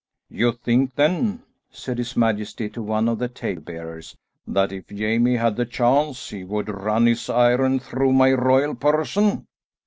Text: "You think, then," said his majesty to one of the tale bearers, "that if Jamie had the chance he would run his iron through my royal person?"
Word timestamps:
"You 0.31 0.53
think, 0.53 0.95
then," 0.95 1.43
said 1.69 1.99
his 1.99 2.17
majesty 2.17 2.67
to 2.71 2.81
one 2.81 3.07
of 3.07 3.19
the 3.19 3.27
tale 3.27 3.59
bearers, 3.59 4.15
"that 4.47 4.71
if 4.71 4.87
Jamie 4.87 5.35
had 5.35 5.57
the 5.57 5.65
chance 5.67 6.31
he 6.31 6.43
would 6.43 6.69
run 6.69 7.05
his 7.05 7.29
iron 7.29 7.77
through 7.79 8.13
my 8.13 8.31
royal 8.31 8.73
person?" 8.73 9.45